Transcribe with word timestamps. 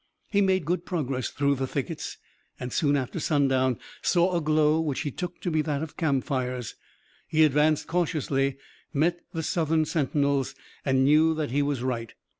He 0.31 0.41
made 0.41 0.65
good 0.65 0.83
progress 0.83 1.29
through 1.29 1.57
the 1.57 1.67
thickets, 1.67 2.17
and 2.59 2.73
soon 2.73 2.97
after 2.97 3.19
sundown 3.19 3.77
saw 4.01 4.35
a 4.35 4.41
glow 4.41 4.79
which 4.81 5.01
he 5.01 5.11
took 5.11 5.39
to 5.41 5.51
be 5.51 5.61
that 5.61 5.83
of 5.83 5.95
campfires. 5.95 6.73
He 7.27 7.43
advanced 7.43 7.85
cautiously, 7.85 8.57
met 8.91 9.19
the 9.33 9.43
Southern 9.43 9.85
sentinels 9.85 10.55
and 10.83 11.03
knew 11.05 11.35
that 11.35 11.51
he 11.51 11.61
was 11.61 11.83
right. 11.83 12.15